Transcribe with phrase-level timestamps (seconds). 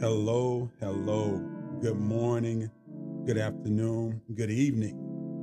[0.00, 1.44] Hello, hello.
[1.82, 2.70] Good morning,
[3.26, 4.94] good afternoon, good evening,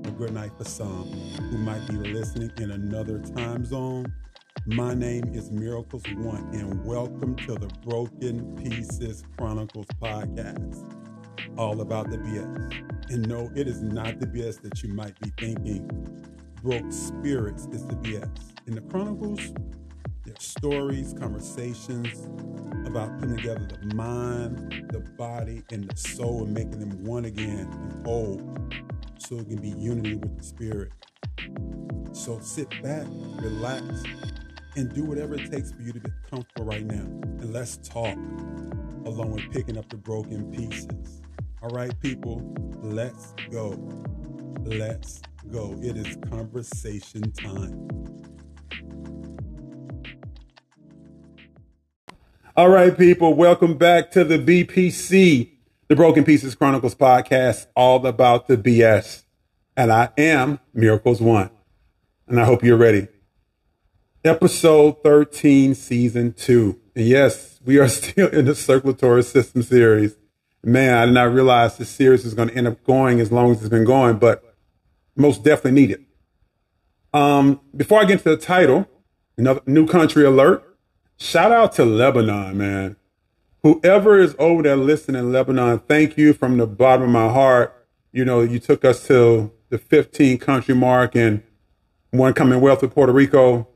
[0.06, 1.12] or good night for some
[1.52, 4.06] who might be listening in another time zone.
[4.66, 10.90] My name is Miracles One, and welcome to the Broken Pieces Chronicles podcast,
[11.58, 13.12] all about the BS.
[13.12, 15.86] And no, it is not the BS that you might be thinking.
[16.64, 18.30] Broke spirits is the BS.
[18.68, 19.54] In the Chronicles,
[20.24, 22.30] there's stories, conversations
[22.88, 27.68] about putting together the mind, the body, and the soul and making them one again
[27.72, 28.58] and whole
[29.18, 30.92] so it can be unity with the spirit.
[32.14, 33.06] So sit back,
[33.40, 34.04] relax,
[34.76, 37.04] and do whatever it takes for you to get comfortable right now.
[37.04, 38.18] And let's talk
[39.06, 41.22] along with picking up the broken pieces.
[41.62, 42.42] All right, people,
[42.82, 43.70] let's go.
[44.64, 45.78] Let's go.
[45.82, 47.88] It is conversation time.
[52.58, 55.50] All right, people, welcome back to the BPC,
[55.90, 59.24] the Broken Pieces Chronicles podcast, all about the BS.
[59.76, 61.50] And I am Miracles One.
[62.30, 63.10] And I hope you're ready.
[64.24, 66.80] Episode 13, season two.
[66.96, 70.16] And yes, we are still in the circulatory system series.
[70.64, 73.52] Man, I did not realize this series is going to end up going as long
[73.52, 74.56] as it's been going, but
[75.18, 76.06] most definitely needed.
[77.14, 78.88] Um, before I get into the title,
[79.38, 80.65] another new country alert.
[81.18, 82.96] Shout out to Lebanon, man.
[83.64, 87.88] Whoever is over there listening in Lebanon, thank you from the bottom of my heart.
[88.12, 91.42] You know, you took us to the 15 country mark and
[92.12, 93.68] one Commonwealth of Puerto Rico,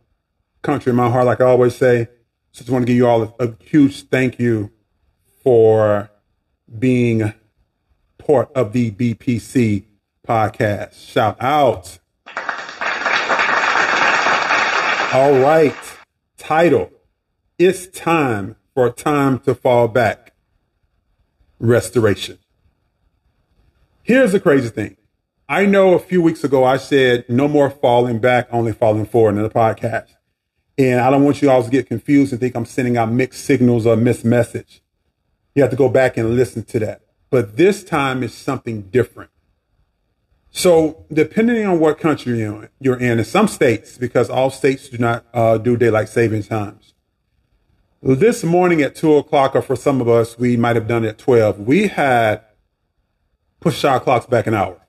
[0.62, 2.08] country in my heart, like I always say.
[2.52, 4.72] So just want to give you all a, a huge thank you
[5.44, 6.10] for
[6.78, 7.34] being
[8.18, 9.86] part of the BPC
[10.28, 10.94] podcast.
[10.94, 12.00] Shout out.
[15.14, 15.76] All right.
[16.38, 16.92] Title.
[17.60, 20.32] It's time for time to fall back.
[21.60, 22.40] Restoration.
[24.02, 24.96] Here's the crazy thing.
[25.50, 29.36] I know a few weeks ago I said no more falling back, only falling forward
[29.36, 30.16] in the podcast.
[30.78, 33.44] And I don't want you all to get confused and think I'm sending out mixed
[33.44, 34.82] signals or missed message.
[35.54, 37.02] You have to go back and listen to that.
[37.30, 39.32] But this time is something different.
[40.50, 45.26] So depending on what country you're in, in some states, because all states do not
[45.34, 46.89] uh, do daylight savings times.
[48.02, 51.10] This morning at two o'clock, or for some of us, we might have done it
[51.10, 52.42] at 12, we had
[53.60, 54.88] pushed our clocks back an hour.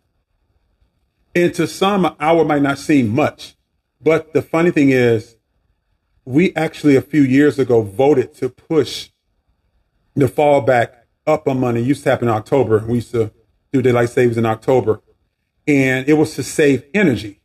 [1.34, 3.56] And to some, an hour might not seem much.
[4.00, 5.36] But the funny thing is,
[6.24, 9.10] we actually a few years ago voted to push
[10.14, 11.80] the fall back up on money.
[11.80, 12.84] It used to happen in October.
[12.86, 13.32] We used to
[13.72, 15.02] do daylight savings in October
[15.66, 17.40] and it was to save energy.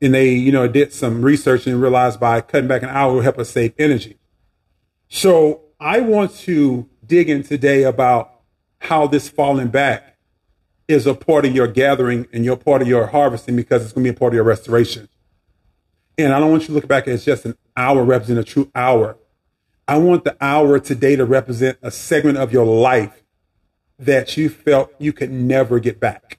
[0.00, 3.24] And they, you know, did some research and realized by cutting back an hour would
[3.24, 4.18] help us save energy.
[5.08, 8.32] So I want to dig in today about
[8.80, 10.16] how this falling back
[10.88, 14.04] is a part of your gathering and your part of your harvesting because it's going
[14.04, 15.08] to be a part of your restoration.
[16.18, 18.70] And I don't want you to look back as just an hour represent a true
[18.74, 19.18] hour.
[19.88, 23.22] I want the hour today to represent a segment of your life
[23.98, 26.38] that you felt you could never get back.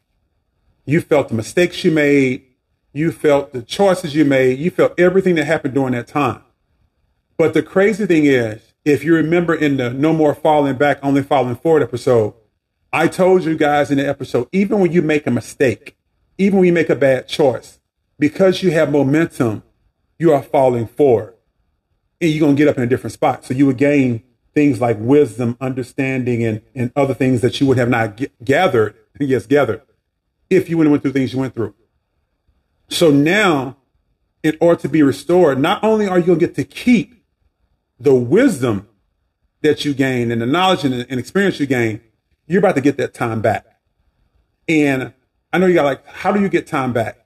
[0.86, 2.44] You felt the mistakes you made.
[2.94, 4.60] You felt the choices you made.
[4.60, 6.42] You felt everything that happened during that time.
[7.38, 11.22] But the crazy thing is, if you remember in the No More Falling Back, Only
[11.22, 12.34] Falling Forward episode,
[12.92, 15.98] I told you guys in the episode, even when you make a mistake,
[16.38, 17.80] even when you make a bad choice,
[18.18, 19.64] because you have momentum,
[20.18, 21.36] you are falling forward
[22.20, 23.46] and you're going to get up in a different spot.
[23.46, 24.24] So you would gain
[24.56, 28.96] things like wisdom, understanding, and, and other things that you would have not g- gathered.
[29.20, 29.82] Yes, gathered
[30.50, 31.74] if you wouldn't went through things you went through.
[32.90, 33.78] So now,
[34.44, 37.17] in order to be restored, not only are you going to get to keep
[38.00, 38.88] the wisdom
[39.62, 42.02] that you gain and the knowledge and, and experience you gain,
[42.46, 43.66] you're about to get that time back.
[44.68, 45.14] And
[45.52, 47.26] I know you got like, how do you get time back?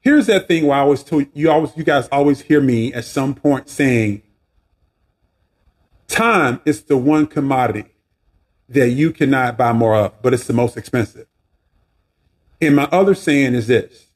[0.00, 3.04] Here's that thing where I always told you always, you guys always hear me at
[3.04, 4.22] some point saying,
[6.08, 7.86] time is the one commodity
[8.68, 11.26] that you cannot buy more of, but it's the most expensive.
[12.60, 14.06] And my other saying is this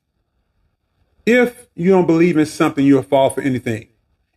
[1.25, 3.89] if you don't believe in something, you'll fall for anything.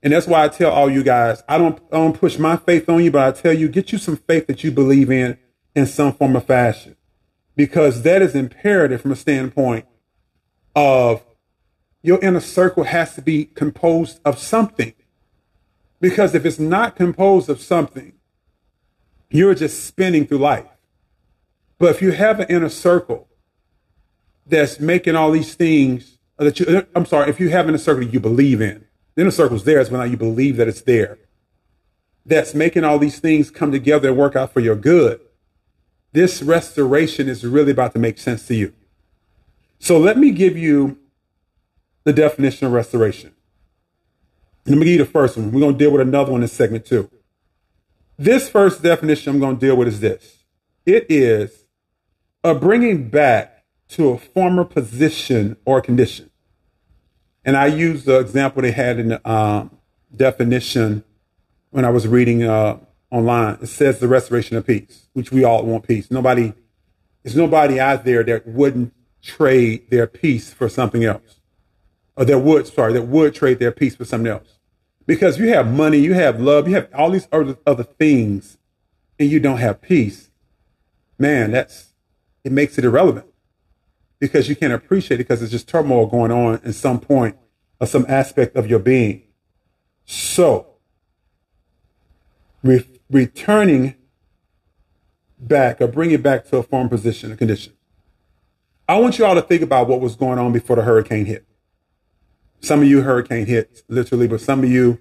[0.01, 2.87] And that's why I tell all you guys, I don't, I don't push my faith
[2.87, 5.37] on you, but I tell you, get you some faith that you believe in
[5.75, 6.95] in some form of fashion,
[7.55, 9.85] because that is imperative from a standpoint
[10.75, 11.23] of
[12.01, 14.93] your inner circle has to be composed of something.
[15.99, 18.13] Because if it's not composed of something,
[19.29, 20.65] you're just spinning through life.
[21.77, 23.27] But if you have an inner circle
[24.45, 28.03] that's making all these things that you, I'm sorry, if you have an inner circle
[28.03, 28.85] you believe in,
[29.19, 31.17] the inner circle's there is when you believe that it's there.
[32.25, 35.19] that's making all these things come together and work out for your good,
[36.13, 38.71] this restoration is really about to make sense to you.
[39.77, 40.99] So let me give you
[42.05, 43.33] the definition of restoration.
[44.65, 45.51] Let me give you the first one.
[45.51, 47.11] We're going to deal with another one in segment two.
[48.17, 50.45] This first definition I'm going to deal with is this
[50.85, 51.65] it is
[52.41, 56.28] a bringing back to a former position or condition.
[57.49, 59.75] And I use the example they had in the um,
[60.15, 61.03] definition
[61.71, 62.77] when I was reading uh,
[63.09, 63.57] online.
[63.59, 66.11] It says the restoration of peace, which we all want peace.
[66.11, 66.53] Nobody,
[67.23, 68.93] there's nobody out there that wouldn't
[69.23, 71.39] trade their peace for something else,
[72.15, 74.59] or that would, sorry, that would trade their peace for something else.
[75.07, 78.59] Because you have money, you have love, you have all these other, other things,
[79.17, 80.29] and you don't have peace.
[81.17, 81.95] Man, that's,
[82.43, 83.25] it makes it irrelevant
[84.19, 87.37] because you can't appreciate it because it's just turmoil going on in some point
[87.79, 89.23] or some aspect of your being.
[90.05, 90.67] So,
[92.63, 93.95] re- returning
[95.39, 97.73] back or bringing back to a former position, a condition.
[98.87, 101.45] I want you all to think about what was going on before the hurricane hit.
[102.59, 104.99] Some of you hurricane hit literally, but some of you,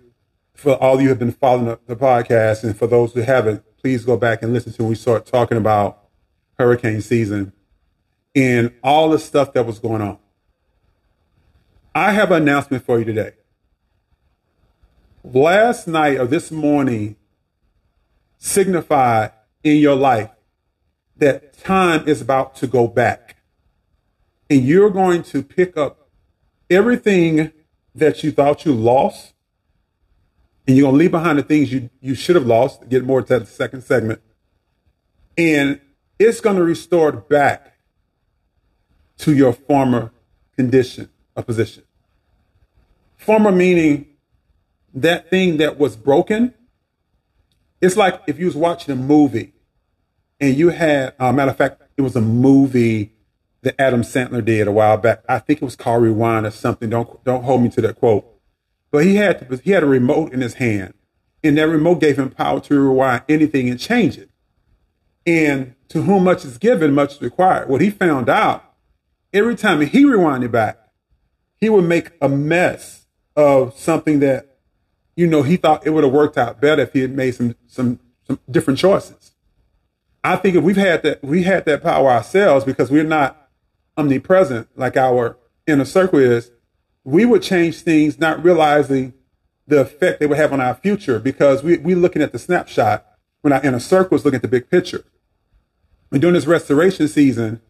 [0.55, 4.05] for all you have been following the, the podcast, and for those who haven't, please
[4.05, 6.05] go back and listen to when we start talking about
[6.59, 7.53] hurricane season
[8.39, 10.17] and all the stuff that was going on.
[11.93, 13.33] I have an announcement for you today.
[15.25, 17.17] Last night or this morning
[18.39, 19.33] signified
[19.65, 20.31] in your life
[21.17, 23.39] that time is about to go back.
[24.49, 26.09] And you're going to pick up
[26.71, 27.51] everything
[27.93, 29.35] that you thought you lost.
[30.69, 33.21] And you're going to leave behind the things you, you should have lost, get more
[33.21, 34.21] to that second segment.
[35.37, 35.81] And
[36.21, 37.78] it's going to restore back
[39.19, 40.13] to your former
[40.57, 41.85] condition or position.
[43.17, 44.07] Former meaning
[44.95, 46.55] that thing that was broken.
[47.81, 49.53] It's like if you was watching a movie
[50.41, 53.13] and you had, uh, matter of fact, it was a movie
[53.63, 55.25] that Adam Sandler did a while back.
[55.29, 56.91] I think it was called Rewind or something.
[56.91, 58.25] Don't don't hold me to that quote.
[58.91, 60.95] But he had to, he had a remote in his hand,
[61.43, 64.31] and that remote gave him power to rewind anything and change it.
[65.27, 67.69] And to whom much is given, much is required.
[67.69, 68.65] What he found out,
[69.33, 70.79] every time he rewinded back,
[71.57, 74.59] he would make a mess of something that,
[75.17, 77.55] you know, he thought it would have worked out better if he had made some
[77.67, 79.33] some some different choices.
[80.23, 83.49] I think if we've had that, we had that power ourselves because we're not
[83.97, 85.37] omnipresent like our
[85.67, 86.51] inner circle is.
[87.05, 89.15] We would change things, not realizing
[89.67, 93.07] the effect they would have on our future because we we're looking at the snapshot
[93.43, 95.05] when our inner circle is looking at the big picture.
[96.11, 97.61] And during this restoration season,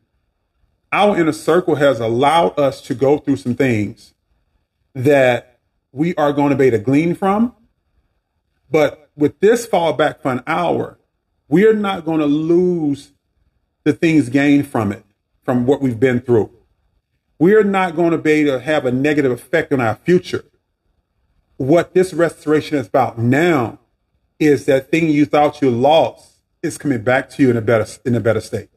[0.93, 4.15] our inner circle has allowed us to go through some things
[4.95, 5.59] that
[5.93, 7.55] we are going to be able to glean from.
[8.71, 10.99] But with this fall back for an hour,
[11.49, 13.13] we are not going to lose
[13.85, 15.05] the things gained from it,
[15.43, 16.51] from what we've been through.
[17.39, 20.45] We are not going to be able to have a negative effect on our future.
[21.57, 23.79] What this restoration is about now
[24.39, 27.87] is that thing you thought you lost is coming back to you in a better
[28.05, 28.69] in a better state.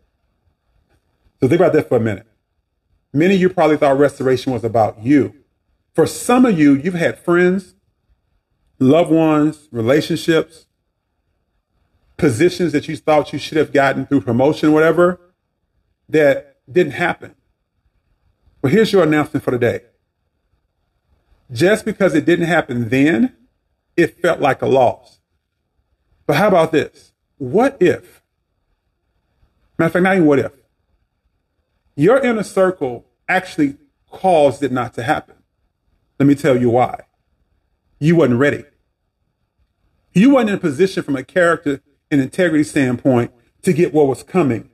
[1.41, 2.27] So think about that for a minute.
[3.13, 5.33] Many of you probably thought restoration was about you.
[5.93, 7.73] For some of you, you've had friends,
[8.79, 10.67] loved ones, relationships,
[12.17, 15.19] positions that you thought you should have gotten through promotion, whatever,
[16.07, 17.35] that didn't happen.
[18.61, 19.81] Well, here's your announcement for today.
[21.51, 23.35] Just because it didn't happen then,
[23.97, 25.19] it felt like a loss.
[26.27, 27.11] But how about this?
[27.39, 28.21] What if?
[29.77, 30.51] Matter of fact, not even what if.
[31.95, 33.77] Your inner circle actually
[34.09, 35.35] caused it not to happen.
[36.19, 37.01] Let me tell you why.
[37.99, 38.65] You wasn't ready.
[40.13, 43.31] You weren't in a position from a character and integrity standpoint
[43.61, 44.69] to get what was coming.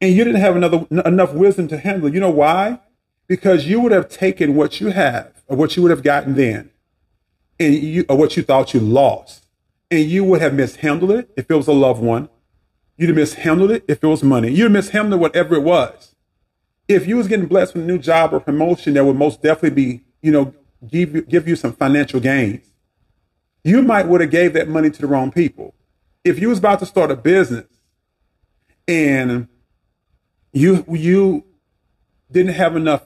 [0.00, 2.14] And you didn't have another, enough wisdom to handle it.
[2.14, 2.80] You know why?
[3.26, 6.70] Because you would have taken what you have or what you would have gotten then
[7.60, 9.46] and you, or what you thought you lost
[9.90, 12.28] and you would have mishandled it if it was a loved one.
[12.96, 14.50] You'd have mishandled it if it was money.
[14.50, 16.14] You'd have mishandled whatever it was.
[16.88, 19.70] If you was getting blessed with a new job or promotion that would most definitely
[19.70, 20.54] be, you know,
[20.86, 22.66] give you, give you some financial gains,
[23.62, 25.74] you might would have gave that money to the wrong people.
[26.24, 27.66] If you was about to start a business
[28.86, 29.48] and
[30.52, 31.44] you you
[32.30, 33.04] didn't have enough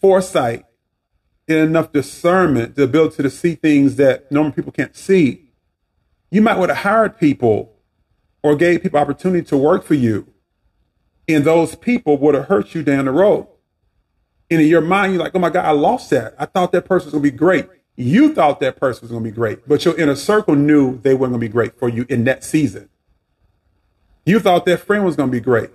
[0.00, 0.64] foresight
[1.48, 5.50] and enough discernment, the ability to see things that normal people can't see,
[6.30, 7.72] you might would have hired people
[8.42, 10.32] or gave people opportunity to work for you.
[11.28, 13.48] And those people would have hurt you down the road.
[14.50, 16.34] And in your mind, you're like, oh my God, I lost that.
[16.38, 17.66] I thought that person was going to be great.
[17.96, 21.14] You thought that person was going to be great, but your inner circle knew they
[21.14, 22.90] weren't going to be great for you in that season.
[24.26, 25.70] You thought that friend was going to be great.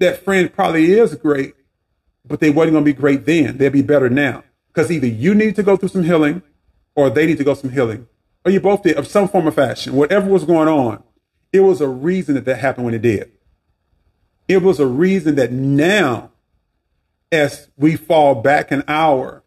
[0.00, 1.54] That friend probably is great,
[2.26, 3.58] but they wasn't going to be great then.
[3.58, 4.42] They'll be better now.
[4.68, 6.42] Because either you need to go through some healing
[6.96, 8.08] or they need to go some healing,
[8.44, 9.94] or you both did of some form of fashion.
[9.94, 11.02] Whatever was going on,
[11.52, 13.30] it was a reason that that happened when it did.
[14.46, 16.30] It was a reason that now,
[17.32, 19.42] as we fall back an hour,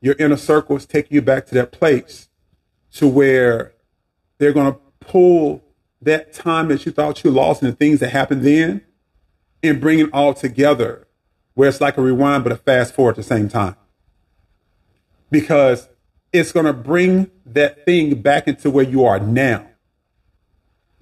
[0.00, 2.28] your inner circle is taking you back to that place
[2.94, 3.74] to where
[4.38, 5.62] they're going to pull
[6.02, 8.82] that time that you thought you lost and the things that happened then
[9.62, 11.06] and bring it all together
[11.54, 13.76] where it's like a rewind but a fast forward at the same time.
[15.30, 15.88] Because
[16.32, 19.66] it's going to bring that thing back into where you are now.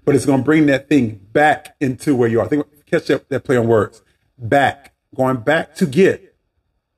[0.04, 2.46] But it's going to bring that thing back into where you are.
[2.46, 4.02] Think catch that, that play on words.
[4.38, 6.36] Back, going back to get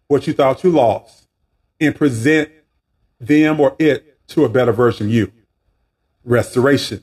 [0.09, 1.27] what you thought you lost
[1.81, 2.51] and present
[3.21, 5.33] them or it to a better version of you.
[6.25, 7.03] Restoration,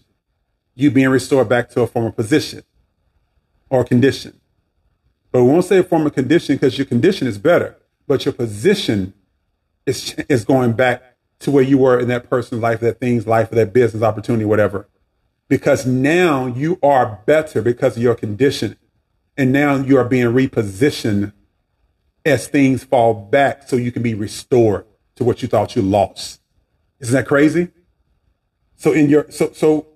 [0.75, 2.63] you being restored back to a former position
[3.69, 4.39] or condition.
[5.31, 9.13] But we won't say a former condition because your condition is better, but your position
[9.85, 13.51] is, is going back to where you were in that person's life, that thing's life,
[13.51, 14.87] or that business opportunity, whatever.
[15.47, 18.77] Because now you are better because of your condition.
[19.37, 21.33] And now you are being repositioned
[22.25, 24.85] as things fall back so you can be restored
[25.15, 26.41] to what you thought you lost.
[26.99, 27.69] Isn't that crazy?
[28.75, 29.87] So in your, so, so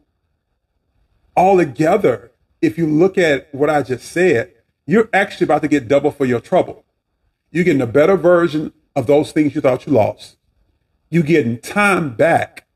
[1.35, 4.53] all together, if you look at what I just said,
[4.87, 6.85] you're actually about to get double for your trouble.
[7.51, 10.37] You're getting a better version of those things you thought you lost
[11.09, 12.67] You're getting time back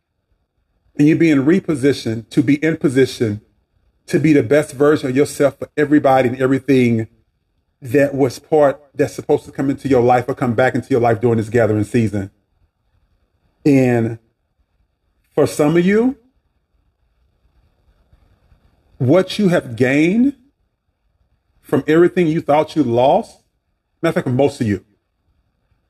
[0.97, 3.41] and you're being repositioned to be in position
[4.09, 7.07] to be the best version of yourself for everybody and everything
[7.79, 10.99] that was part that's supposed to come into your life or come back into your
[10.99, 12.31] life during this gathering season.
[13.63, 14.17] And
[15.35, 16.17] for some of you,
[18.97, 20.35] what you have gained
[21.61, 23.43] from everything you thought you lost,
[24.01, 24.83] matter of fact, most of you,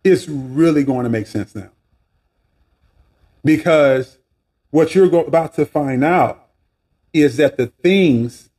[0.03, 1.69] is really going to make sense now.
[3.45, 4.17] Because
[4.71, 6.48] what you're about to find out
[7.13, 8.49] is that the things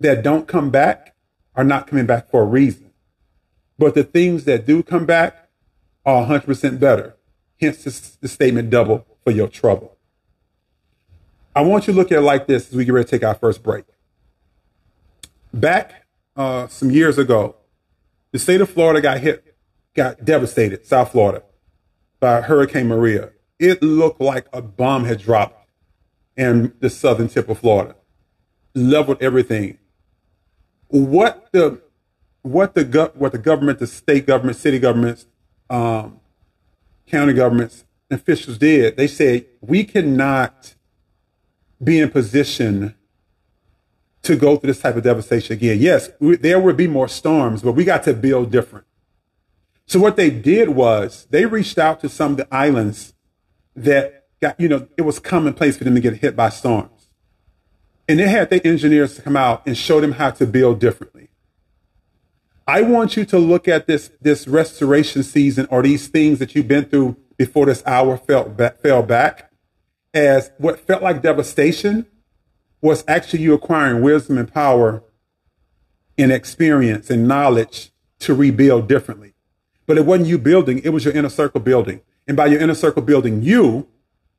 [0.00, 1.14] that don't come back
[1.54, 2.90] are not coming back for a reason.
[3.78, 5.48] But the things that do come back
[6.04, 7.16] are 100% better.
[7.60, 9.96] Hence the, the statement double for your trouble.
[11.56, 13.24] I want you to look at it like this as we get ready to take
[13.24, 13.84] our first break.
[15.52, 16.06] Back
[16.36, 17.56] uh, some years ago,
[18.32, 19.56] the state of Florida got hit,
[19.94, 21.44] got devastated, South Florida,
[22.18, 25.63] by Hurricane Maria it looked like a bomb had dropped
[26.36, 27.94] in the southern tip of Florida,
[28.74, 29.78] leveled everything.
[30.88, 31.80] What the
[32.42, 35.26] what the what the government, the state government, city governments,
[35.70, 36.20] um,
[37.06, 40.74] county governments, officials did, they said we cannot
[41.82, 42.94] be in position
[44.22, 45.78] to go through this type of devastation again.
[45.80, 48.86] Yes, we, there would be more storms, but we got to build different.
[49.86, 53.12] So what they did was they reached out to some of the islands
[53.76, 57.08] that got, you know, it was commonplace for them to get hit by storms.
[58.06, 61.30] And they had their engineers to come out and show them how to build differently.
[62.66, 66.68] I want you to look at this, this restoration season or these things that you've
[66.68, 69.50] been through before this hour back, fell back
[70.12, 72.06] as what felt like devastation
[72.82, 75.02] was actually you acquiring wisdom and power
[76.18, 79.32] and experience and knowledge to rebuild differently.
[79.86, 82.02] But it wasn't you building, it was your inner circle building.
[82.26, 83.88] And by your inner circle building you,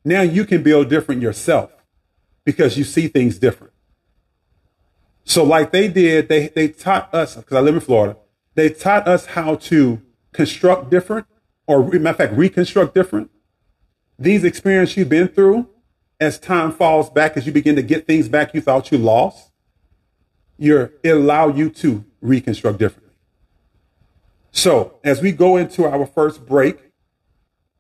[0.05, 1.71] now you can build different yourself
[2.45, 3.73] because you see things different.
[5.25, 8.17] So like they did, they, they taught us, because I live in Florida,
[8.53, 11.25] they taught us how to construct different
[11.67, 13.31] or matter of fact, reconstruct different.
[14.19, 15.67] These experiences you've been through,
[16.19, 19.51] as time falls back, as you begin to get things back you thought you lost,
[20.57, 23.13] you're, it allow you to reconstruct differently.
[24.51, 26.91] So as we go into our first break,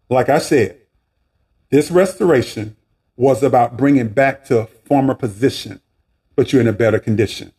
[0.09, 0.81] like I said,
[1.69, 2.75] this restoration
[3.17, 5.81] was about bringing back to former position,
[6.35, 7.51] but you're in a better condition.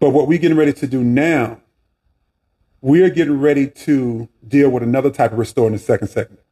[0.00, 1.60] But what we're getting ready to do now,
[2.80, 6.42] we're getting ready to deal with another type of restore in the second segment.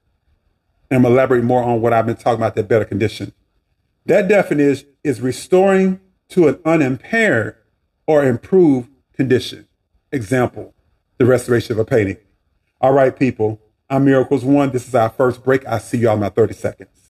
[0.91, 3.33] And I'm elaborate more on what I've been talking about, that better condition.
[4.07, 6.01] That definition is restoring
[6.31, 7.57] to an unimpaired
[8.07, 9.67] or improved condition.
[10.13, 10.75] Example,
[11.19, 12.19] the restoration of a painting.
[12.81, 14.73] All right, people, I'm Miracles One.
[14.73, 15.65] This is our first break.
[15.65, 17.06] I'll see you all in about 30 seconds.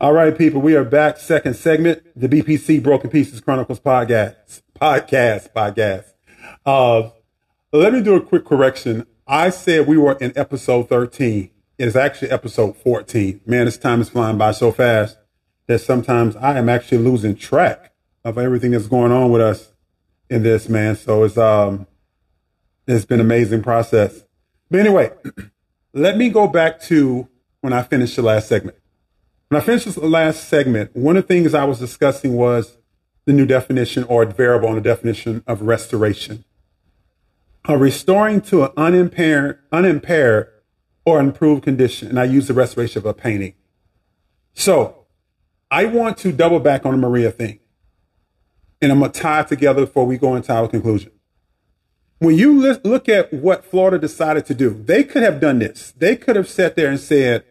[0.00, 1.18] All right, people, we are back.
[1.18, 6.14] Second segment, the BPC Broken Pieces Chronicles podcast, podcast, podcast.
[6.64, 7.10] Uh,
[7.70, 9.06] let me do a quick correction.
[9.26, 11.50] I said we were in episode 13.
[11.76, 13.42] It is actually episode 14.
[13.44, 15.18] Man, this time is flying by so fast
[15.66, 17.92] that sometimes I am actually losing track
[18.24, 19.74] of everything that's going on with us
[20.30, 20.96] in this, man.
[20.96, 21.86] So it's, um,
[22.86, 24.24] it's been an amazing process.
[24.70, 25.12] But anyway,
[25.92, 27.28] let me go back to
[27.60, 28.78] when I finished the last segment.
[29.50, 32.78] When I finished the last segment, one of the things I was discussing was
[33.24, 36.44] the new definition or variable on the definition of restoration.
[37.64, 40.52] A restoring to an unimpaired, unimpaired
[41.04, 42.06] or improved condition.
[42.06, 43.54] And I use the restoration of a painting.
[44.54, 45.06] So
[45.68, 47.58] I want to double back on the Maria thing.
[48.80, 51.10] And I'm going to tie it together before we go into our conclusion.
[52.20, 55.92] When you look at what Florida decided to do, they could have done this.
[55.96, 57.44] They could have sat there and said,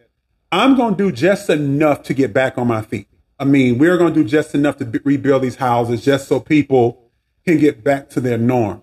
[0.52, 3.08] I'm going to do just enough to get back on my feet.
[3.38, 6.40] I mean, we're going to do just enough to b- rebuild these houses just so
[6.40, 7.10] people
[7.46, 8.82] can get back to their norm.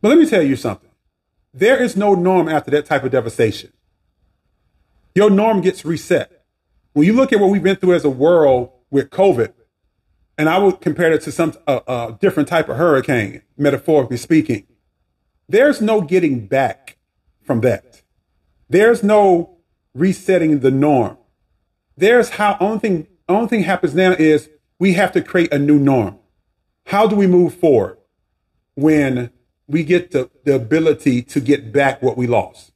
[0.00, 0.90] But let me tell you something.
[1.52, 3.72] There is no norm after that type of devastation.
[5.14, 6.44] Your norm gets reset.
[6.92, 9.52] When you look at what we've been through as a world with COVID,
[10.38, 14.66] and I would compare it to some uh, uh, different type of hurricane, metaphorically speaking,
[15.48, 16.96] there's no getting back
[17.42, 18.02] from that.
[18.68, 19.53] There's no
[19.94, 21.16] resetting the norm.
[21.96, 25.78] There's how only thing only thing happens now is we have to create a new
[25.78, 26.18] norm.
[26.86, 27.98] How do we move forward
[28.74, 29.30] when
[29.66, 32.72] we get the, the ability to get back what we lost?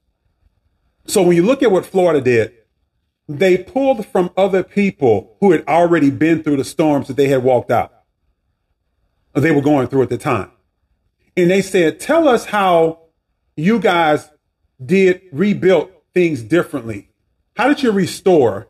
[1.07, 2.55] So when you look at what Florida did,
[3.29, 7.43] they pulled from other people who had already been through the storms that they had
[7.43, 7.93] walked out.
[9.35, 10.51] They were going through at the time.
[11.37, 13.01] And they said, tell us how
[13.57, 14.31] you guys
[14.85, 17.09] did rebuild things differently
[17.59, 18.69] how did you restore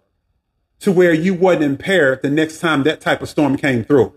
[0.80, 4.14] to where you wasn't impaired the next time that type of storm came through?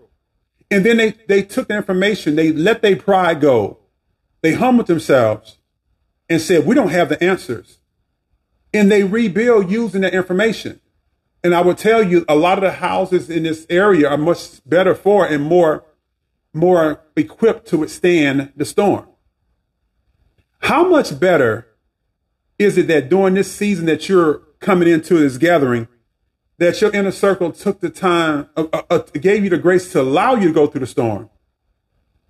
[0.72, 3.80] And then they, they took the information, they let their pride go.
[4.42, 5.58] They humbled themselves
[6.30, 7.80] and said, we don't have the answers.
[8.74, 10.80] And they rebuild using that information.
[11.44, 14.62] And I will tell you, a lot of the houses in this area are much
[14.66, 15.84] better for and more,
[16.54, 19.10] more equipped to withstand the storm.
[20.60, 21.68] How much better
[22.62, 25.88] is it that during this season that you're coming into this gathering
[26.60, 30.00] that your inner circle took the time, uh, uh, uh, gave you the grace to
[30.00, 31.28] allow you to go through the storm,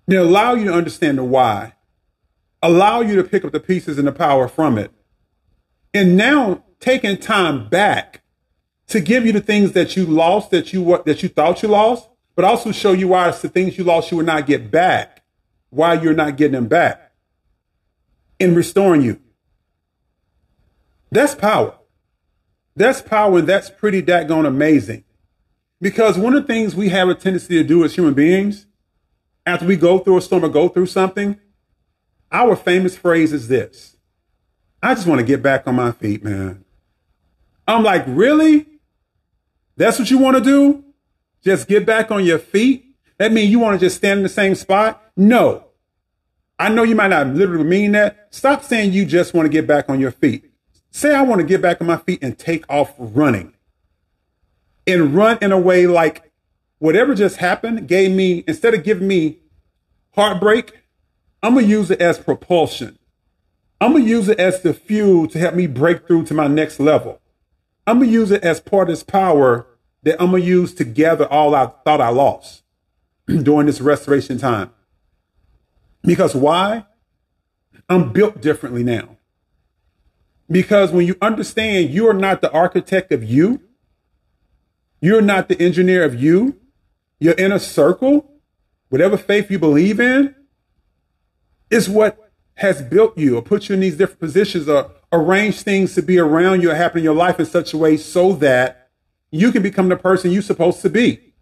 [0.08, 1.74] to allow you to understand the why,
[2.62, 4.90] allow you to pick up the pieces and the power from it.
[5.92, 8.22] And now taking time back
[8.86, 12.08] to give you the things that you lost, that you that you thought you lost,
[12.34, 15.22] but also show you why it's the things you lost you will not get back,
[15.68, 17.12] why you're not getting them back,
[18.38, 19.20] in restoring you.
[21.12, 21.74] That's power.
[22.74, 25.04] That's power and that's pretty daggone amazing.
[25.78, 28.66] Because one of the things we have a tendency to do as human beings,
[29.44, 31.38] after we go through a storm or go through something,
[32.32, 33.98] our famous phrase is this
[34.82, 36.64] I just want to get back on my feet, man.
[37.68, 38.66] I'm like, really?
[39.76, 40.82] That's what you want to do?
[41.44, 42.86] Just get back on your feet?
[43.18, 45.02] That means you want to just stand in the same spot?
[45.14, 45.66] No.
[46.58, 48.28] I know you might not literally mean that.
[48.30, 50.51] Stop saying you just want to get back on your feet.
[50.92, 53.54] Say I want to get back on my feet and take off running
[54.86, 56.30] and run in a way like
[56.78, 59.38] whatever just happened gave me, instead of giving me
[60.14, 60.82] heartbreak,
[61.42, 62.98] I'm going to use it as propulsion.
[63.80, 66.46] I'm going to use it as the fuel to help me break through to my
[66.46, 67.20] next level.
[67.86, 69.66] I'm going to use it as part of this power
[70.02, 72.64] that I'm going to use to gather all I thought I lost
[73.26, 74.72] during this restoration time.
[76.02, 76.84] Because why?
[77.88, 79.16] I'm built differently now.
[80.50, 83.60] Because when you understand you are not the architect of you,
[85.00, 86.60] you're not the engineer of you,
[87.18, 88.30] your inner circle,
[88.88, 90.34] whatever faith you believe in,
[91.70, 95.94] is what has built you or put you in these different positions or arrange things
[95.94, 98.90] to be around you or happen in your life in such a way so that
[99.30, 101.34] you can become the person you're supposed to be.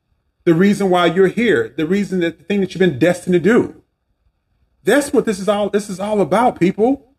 [0.44, 3.40] The reason why you're here, the reason that the thing that you've been destined to
[3.40, 3.82] do.
[4.84, 7.09] That's what this is all this is all about, people.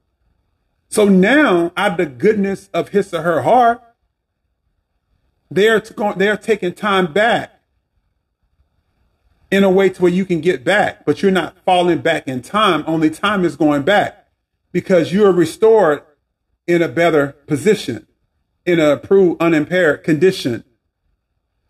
[0.91, 3.81] So now, out of the goodness of his or her heart,
[5.49, 7.61] they're, going, they're taking time back
[9.49, 12.41] in a way to where you can get back, but you're not falling back in
[12.41, 12.83] time.
[12.85, 14.27] Only time is going back
[14.73, 16.03] because you're restored
[16.67, 18.05] in a better position,
[18.65, 20.65] in a improved, unimpaired condition.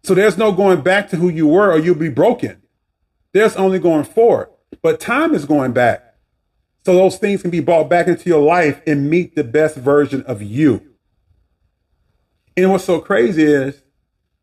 [0.03, 2.63] So there's no going back to who you were or you'll be broken.
[3.33, 4.49] There's only going forward,
[4.81, 6.10] but time is going back.
[6.83, 10.23] So those things can be brought back into your life and meet the best version
[10.23, 10.95] of you.
[12.57, 13.83] And what's so crazy is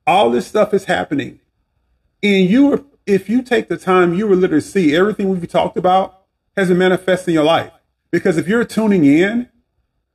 [0.07, 1.41] all this stuff is happening.
[2.23, 5.77] And you were, if you take the time, you will literally see everything we've talked
[5.77, 7.73] about has been manifesting in your life.
[8.11, 9.49] Because if you're tuning in,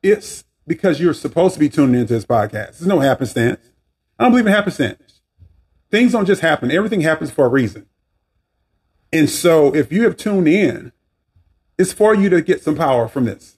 [0.01, 2.79] it's because you're supposed to be tuning into this podcast.
[2.79, 3.69] There's no happenstance.
[4.17, 5.21] I don't believe in happenstance.
[5.91, 6.71] Things don't just happen.
[6.71, 7.85] Everything happens for a reason.
[9.11, 10.91] And so if you have tuned in,
[11.77, 13.57] it's for you to get some power from this.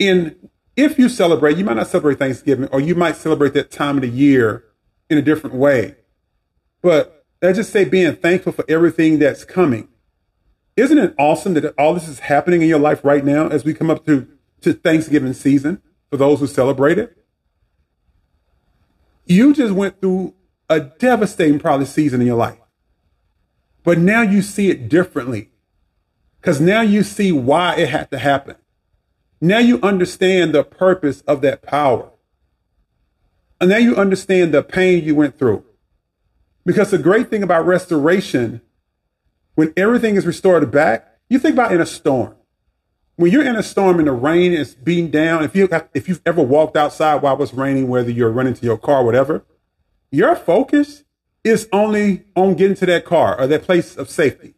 [0.00, 3.96] And if you celebrate, you might not celebrate Thanksgiving or you might celebrate that time
[3.96, 4.64] of the year
[5.08, 5.96] in a different way.
[6.82, 9.88] But let's just say being thankful for everything that's coming.
[10.76, 13.72] Isn't it awesome that all this is happening in your life right now as we
[13.72, 14.28] come up to,
[14.60, 17.16] to Thanksgiving season for those who celebrate it?
[19.24, 20.34] You just went through
[20.68, 22.58] a devastating probably season in your life.
[23.82, 25.50] But now you see it differently
[26.40, 28.56] because now you see why it had to happen.
[29.40, 32.10] Now you understand the purpose of that power.
[33.60, 35.64] And now you understand the pain you went through.
[36.64, 38.60] Because the great thing about restoration,
[39.54, 42.34] when everything is restored back, you think about in a storm.
[43.16, 46.20] When you're in a storm and the rain is beating down, if you if you've
[46.26, 49.44] ever walked outside while it's raining, whether you're running to your car, whatever,
[50.10, 51.04] your focus
[51.42, 54.55] is only on getting to that car or that place of safety.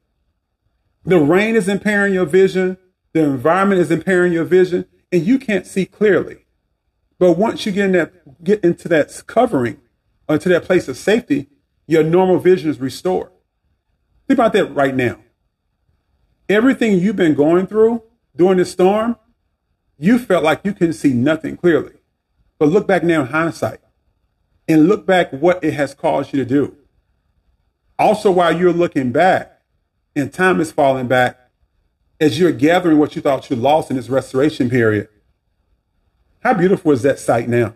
[1.08, 2.76] The rain is impairing your vision.
[3.14, 6.44] The environment is impairing your vision and you can't see clearly.
[7.18, 9.80] But once you get in that, get into that covering
[10.28, 11.48] or that place of safety,
[11.86, 13.30] your normal vision is restored.
[14.26, 15.16] Think about that right now.
[16.46, 18.02] Everything you've been going through
[18.36, 19.16] during the storm,
[19.98, 21.94] you felt like you couldn't see nothing clearly.
[22.58, 23.80] But look back now in hindsight
[24.68, 26.76] and look back what it has caused you to do.
[27.98, 29.57] Also, while you're looking back
[30.18, 31.38] and time is falling back,
[32.20, 35.08] as you're gathering what you thought you lost in this restoration period,
[36.40, 37.74] how beautiful is that sight now?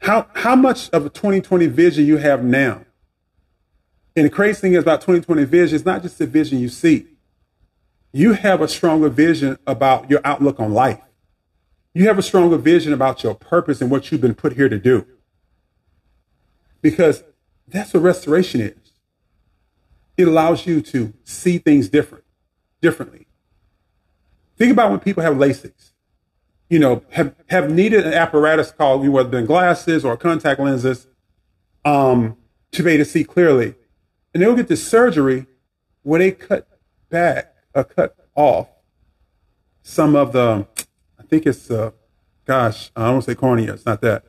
[0.00, 2.84] How, how much of a 2020 vision you have now?
[4.16, 7.06] And the crazy thing is about 2020 vision, it's not just the vision you see.
[8.12, 11.00] You have a stronger vision about your outlook on life.
[11.94, 14.78] You have a stronger vision about your purpose and what you've been put here to
[14.78, 15.06] do.
[16.82, 17.22] Because
[17.68, 18.79] that's what restoration is.
[20.16, 22.24] It allows you to see things different
[22.80, 23.26] differently.
[24.56, 25.92] Think about when people have LASIKs,
[26.68, 31.06] you know, have, have needed an apparatus called, whether it's glasses or contact lenses,
[31.84, 32.36] um,
[32.72, 33.74] to be able to see clearly.
[34.32, 35.46] And they'll get this surgery
[36.02, 36.68] where they cut
[37.08, 38.68] back or cut off
[39.82, 40.66] some of the,
[41.18, 41.92] I think it's, uh,
[42.44, 43.72] gosh, I don't say cornea.
[43.72, 44.24] It's not that.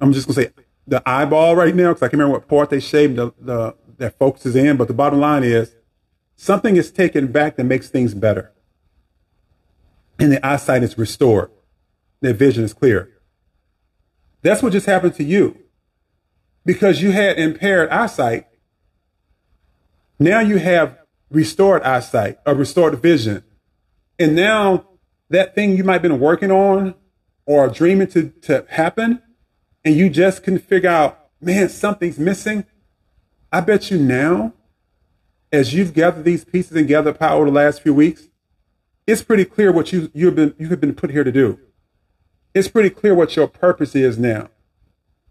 [0.00, 0.50] I'm just to say
[0.86, 4.18] the eyeball right now because I can't remember what part they shaved the, the, that
[4.18, 4.76] focuses in.
[4.76, 5.74] But the bottom line is
[6.40, 8.52] Something is taken back that makes things better.
[10.20, 11.50] And the eyesight is restored.
[12.20, 13.10] Their vision is clear.
[14.42, 15.58] That's what just happened to you.
[16.64, 18.46] Because you had impaired eyesight.
[20.20, 23.42] Now you have restored eyesight or restored vision.
[24.16, 24.86] And now
[25.30, 26.94] that thing you might have been working on
[27.46, 29.22] or dreaming to, to happen,
[29.84, 32.64] and you just can figure out, man, something's missing.
[33.50, 34.52] I bet you now
[35.52, 38.28] as you've gathered these pieces and gathered power the last few weeks,
[39.06, 41.58] it's pretty clear what you you've been you have been put here to do.
[42.54, 44.50] It's pretty clear what your purpose is now.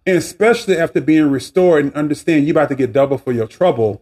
[0.05, 4.01] And especially after being restored and understand you're about to get double for your trouble,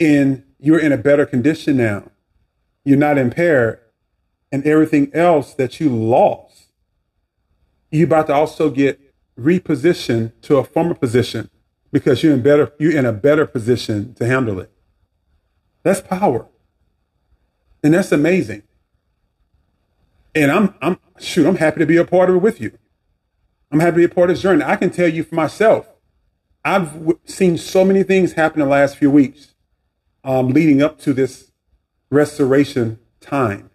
[0.00, 2.10] and you're in a better condition now.
[2.84, 3.80] You're not impaired,
[4.50, 6.68] and everything else that you lost,
[7.90, 8.98] you're about to also get
[9.38, 11.50] repositioned to a former position
[11.92, 14.70] because you're in better you're in a better position to handle it.
[15.82, 16.46] That's power.
[17.82, 18.62] And that's amazing.
[20.34, 22.76] And I'm, I'm, shoot, I'm happy to be a part of it with you.
[23.70, 24.64] I'm happy to be a part of this journey.
[24.64, 25.88] I can tell you for myself,
[26.64, 29.54] I've w- seen so many things happen in the last few weeks
[30.24, 31.52] um, leading up to this
[32.10, 33.70] restoration time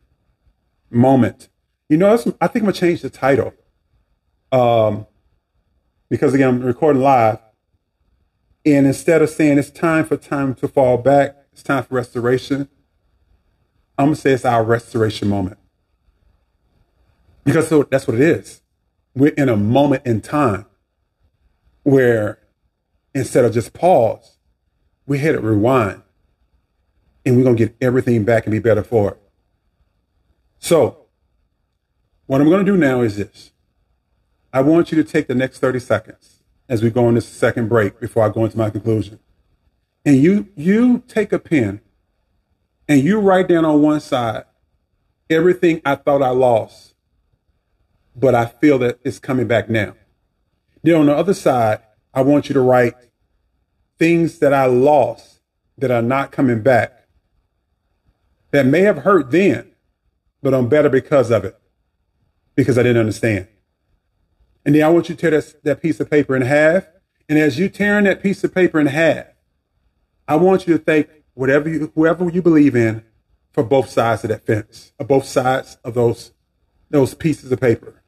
[0.89, 1.49] moment.
[1.89, 3.53] You know, I think I'm to change the title
[4.51, 5.07] um,
[6.09, 7.39] because, again, I'm recording live.
[8.65, 12.69] And instead of saying it's time for time to fall back, it's time for restoration.
[13.97, 15.57] I'm going to say it's our restoration moment.
[17.43, 18.61] Because so that's what it is.
[19.15, 20.65] We're in a moment in time
[21.83, 22.39] where
[23.13, 24.37] instead of just pause,
[25.05, 26.01] we hit it rewind
[27.25, 29.17] and we're going to get everything back and be better for it.
[30.59, 31.05] So,
[32.25, 33.51] what I'm going to do now is this.
[34.53, 37.69] I want you to take the next 30 seconds as we go on this second
[37.69, 39.19] break before I go into my conclusion
[40.05, 41.81] and you you take a pen
[42.87, 44.45] and you write down on one side
[45.29, 46.95] everything I thought I lost,
[48.15, 49.95] but I feel that it's coming back now.
[50.83, 51.79] Then on the other side,
[52.13, 52.93] I want you to write
[53.97, 55.39] things that I lost
[55.77, 57.07] that are not coming back
[58.51, 59.73] that may have hurt then,
[60.41, 61.57] but I'm better because of it,
[62.55, 63.47] because I didn't understand.
[64.65, 66.87] And then I want you to tear that, that piece of paper in half.
[67.27, 69.27] And as you tearing that piece of paper in half,
[70.27, 73.03] I want you to thank whatever you, whoever you believe in
[73.51, 76.31] for both sides of that fence, or both sides of those,
[76.89, 78.01] those pieces of paper.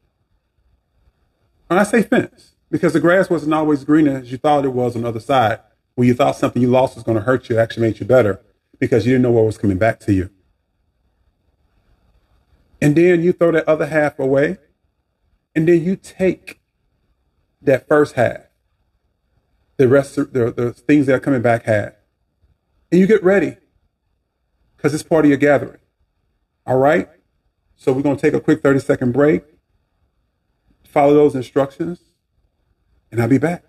[1.68, 4.96] When I say fence, because the grass wasn't always greener as you thought it was
[4.96, 5.60] on the other side,
[5.94, 8.06] when you thought something you lost was going to hurt you, it actually made you
[8.06, 8.40] better
[8.78, 10.30] because you didn't know what was coming back to you.
[12.80, 14.58] And then you throw that other half away,
[15.56, 16.60] and then you take
[17.62, 18.42] that first half,
[19.78, 21.92] the rest of the, the things that are coming back half,
[22.92, 23.56] and you get ready
[24.76, 25.80] because it's part of your gathering.
[26.66, 27.08] All right?
[27.74, 29.44] So we're going to take a quick 30 second break,
[30.84, 32.00] follow those instructions,
[33.10, 33.64] and I'll be back.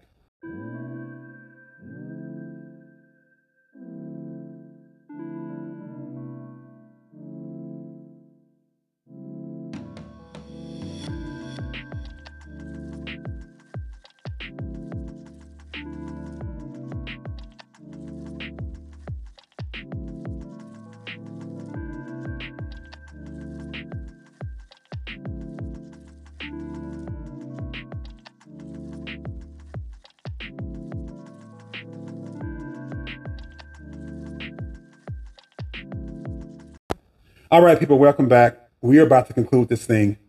[37.58, 38.70] All right, people, welcome back.
[38.82, 40.20] We are about to conclude this thing.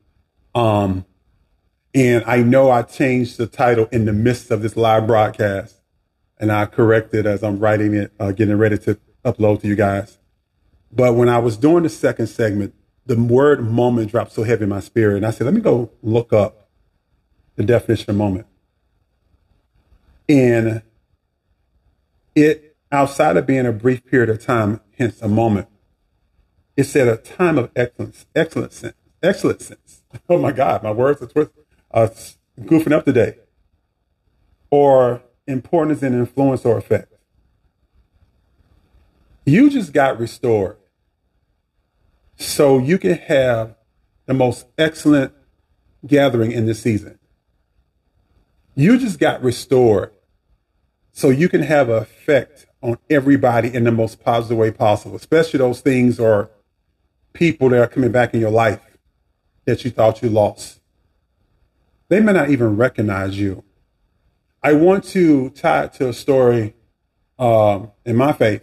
[0.54, 1.04] Um,
[1.94, 5.76] and I know I changed the title in the midst of this live broadcast,
[6.38, 10.16] and I corrected as I'm writing it, uh, getting ready to upload to you guys.
[10.90, 12.72] But when I was doing the second segment,
[13.04, 15.90] the word moment dropped so heavy in my spirit, and I said, let me go
[16.02, 16.70] look up
[17.56, 18.46] the definition of moment.
[20.30, 20.80] And
[22.34, 25.68] it, outside of being a brief period of time, hence a moment,
[26.78, 28.84] it said a time of excellence, excellence,
[29.20, 29.72] excellence.
[30.30, 31.50] Oh my God, my words are twist,
[31.90, 32.08] uh,
[32.60, 33.36] goofing up today.
[34.70, 37.12] Or importance and influence or effect.
[39.44, 40.78] You just got restored.
[42.36, 43.74] So you can have
[44.26, 45.34] the most excellent
[46.06, 47.18] gathering in this season.
[48.74, 50.12] You just got restored.
[51.12, 55.58] So you can have an effect on everybody in the most positive way possible, especially
[55.58, 56.50] those things are
[57.38, 58.80] people that are coming back in your life
[59.64, 60.80] that you thought you lost.
[62.08, 63.62] They may not even recognize you.
[64.60, 66.74] I want to tie it to a story
[67.38, 68.62] um, in my faith,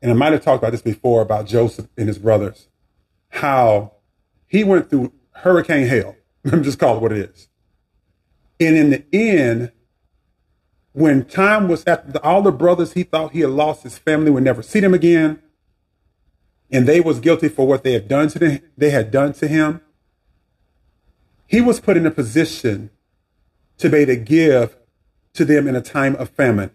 [0.00, 2.68] and I might have talked about this before about Joseph and his brothers,
[3.28, 3.92] how
[4.46, 6.16] he went through hurricane hell.
[6.50, 7.48] I'm just call it what it is.
[8.58, 9.72] And in the end,
[10.92, 14.44] when time was at all the brothers, he thought he had lost his family, would
[14.44, 15.42] never see them again
[16.70, 19.48] and they was guilty for what they had done to them, they had done to
[19.48, 19.80] him,
[21.46, 22.90] he was put in a position
[23.78, 24.76] to be to give
[25.34, 26.70] to them in a time of famine.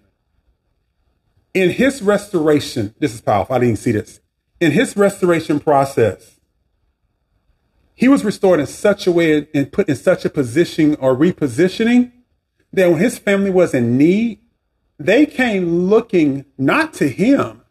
[1.53, 3.55] In his restoration, this is powerful.
[3.55, 4.19] I didn't see this.
[4.60, 6.39] In his restoration process,
[7.93, 12.12] he was restored in such a way and put in such a position or repositioning
[12.73, 14.39] that when his family was in need,
[14.99, 17.62] they came looking not to him,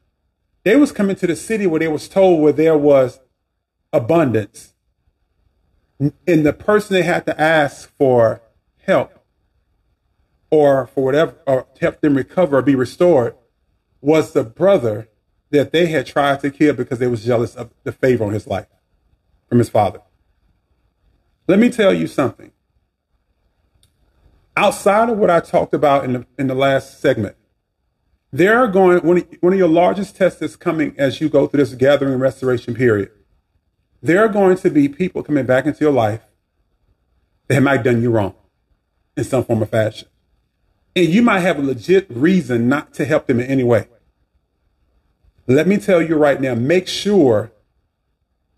[0.65, 3.21] they was coming to the city where they was told where there was
[3.93, 4.75] abundance.
[6.01, 8.43] And the person they had to ask for
[8.83, 9.13] help
[10.51, 13.35] or for whatever, or help them recover or be restored
[14.01, 15.09] was the brother
[15.51, 18.47] that they had tried to kill because they was jealous of the favor on his
[18.47, 18.67] life
[19.49, 20.01] from his father.
[21.47, 22.51] Let me tell you something.
[24.57, 27.37] Outside of what I talked about in the, in the last segment,
[28.35, 31.47] there are going one of, one of your largest tests is coming as you go
[31.47, 33.13] through this gathering restoration period.
[34.03, 36.21] There are going to be people coming back into your life
[37.47, 38.35] that might have done you wrong
[39.17, 40.09] in some form or fashion.
[40.97, 43.87] And you might have a legit reason not to help them in any way.
[45.47, 47.53] Let me tell you right now, make sure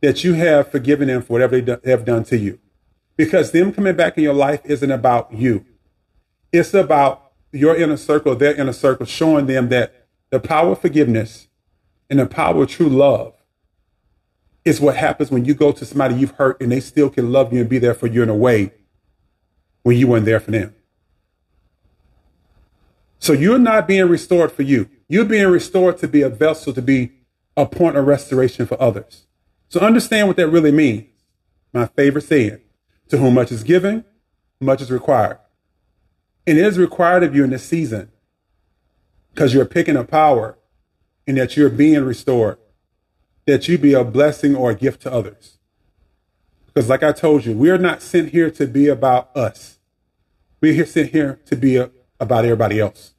[0.00, 2.60] that you have forgiven them for whatever they have done to you.
[3.18, 5.66] Because them coming back in your life isn't about you.
[6.50, 11.48] It's about your inner circle, their inner circle, showing them that the power of forgiveness
[12.10, 13.34] and the power of true love
[14.64, 17.52] is what happens when you go to somebody you've hurt and they still can love
[17.52, 18.72] you and be there for you in a way
[19.82, 20.74] when you weren't there for them.
[23.18, 24.88] So you're not being restored for you.
[25.08, 27.12] You're being restored to be a vessel, to be
[27.56, 29.26] a point of restoration for others.
[29.68, 31.06] So understand what that really means.
[31.72, 32.60] My favorite saying,
[33.08, 34.04] to whom much is given,
[34.60, 35.38] much is required.
[36.46, 38.10] And it is required of you in this season
[39.34, 40.56] because you're picking up power
[41.26, 42.58] and that you're being restored,
[43.46, 45.58] that you be a blessing or a gift to others.
[46.66, 49.78] Because, like I told you, we are not sent here to be about us.
[50.60, 53.14] We're here sent here to be a, about everybody else.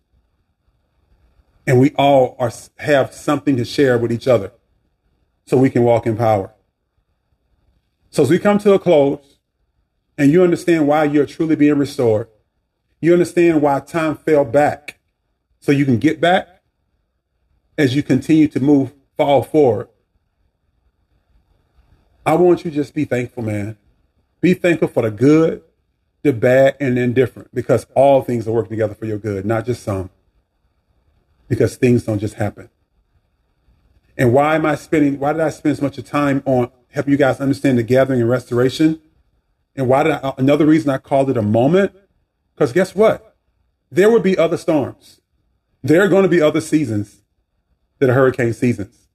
[1.66, 4.52] And we all are, have something to share with each other
[5.46, 6.54] so we can walk in power.
[8.10, 9.38] So, as we come to a close
[10.18, 12.30] and you understand why you're truly being restored,
[13.00, 15.00] you understand why time fell back
[15.60, 16.62] so you can get back
[17.78, 19.90] as you continue to move, fall forward.
[22.26, 23.78] I want you just be thankful, man.
[24.42, 25.64] Be thankful for the good,
[26.24, 29.66] the bad, and the indifferent because all things are working together for your good, not
[29.66, 30.10] just some.
[31.48, 32.70] Because things don't just happen.
[34.18, 37.12] And why am I spending, why did I spend so much of time on helping
[37.12, 39.00] you guys understand the gathering and restoration?
[39.76, 41.94] And why did I, another reason I called it a moment?
[42.58, 43.36] Because guess what?
[43.92, 45.22] There will be other storms.
[45.84, 47.22] There are going to be other seasons
[48.00, 49.08] that are hurricane seasons.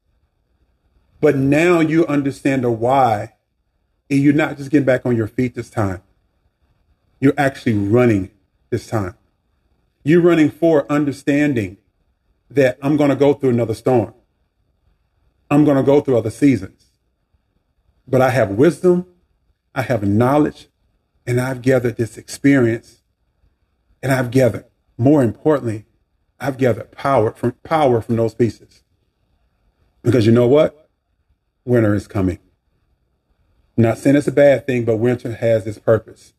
[1.21, 3.35] But now you understand the why,
[4.09, 6.03] and you're not just getting back on your feet this time.
[7.19, 8.31] You're actually running
[8.71, 9.17] this time.
[10.05, 11.79] You're running for understanding
[12.49, 14.15] that I'm going to go through another storm.
[15.51, 16.87] I'm going to go through other seasons.
[18.07, 19.07] But I have wisdom,
[19.75, 20.69] I have knowledge,
[21.27, 23.02] and I've gathered this experience.
[24.03, 24.65] And I've gathered,
[24.99, 25.87] more importantly,
[26.41, 28.83] I've gathered power from power from those pieces.
[30.03, 30.91] Because you know what?
[31.65, 32.41] Winter is coming.
[33.77, 36.35] I'm not saying it's a bad thing, but winter has its purpose.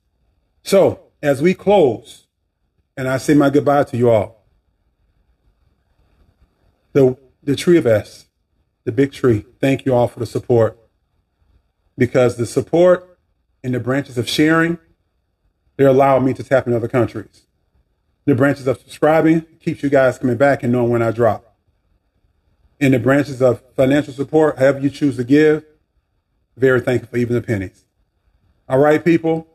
[0.62, 2.28] So as we close,
[2.98, 4.44] and I say my goodbye to you all,
[6.92, 8.26] the the tree of S,
[8.84, 10.78] the big tree, thank you all for the support.
[11.98, 13.18] Because the support
[13.64, 14.80] and the branches of sharing,
[15.78, 17.46] they're allowing me to tap in other countries
[18.26, 21.56] the branches of subscribing keeps you guys coming back and knowing when I drop.
[22.80, 25.66] In the branches of financial support, however you choose to give,
[26.58, 27.86] very thankful for even the pennies.
[28.68, 29.48] All right, people.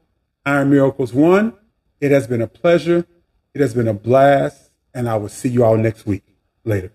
[0.45, 1.55] Iron Miracles One.
[2.01, 3.07] It has been a pleasure.
[3.55, 4.71] It has been a blast.
[4.95, 6.25] And I will see you all next week.
[6.65, 6.93] Later.